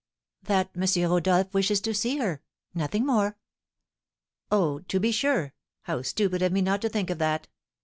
"That 0.41 0.71
M. 0.75 1.11
Rodolph 1.11 1.53
wishes 1.53 1.79
to 1.81 1.93
see 1.93 2.17
her, 2.17 2.41
nothing 2.73 3.05
more." 3.05 3.37
"Oh, 4.51 4.79
to 4.79 4.99
be 4.99 5.11
sure! 5.11 5.53
How 5.83 6.01
stupid 6.01 6.41
of 6.41 6.51
me 6.51 6.63
not 6.63 6.81
to 6.81 6.89
think 6.89 7.11
of 7.11 7.19
that! 7.19 7.47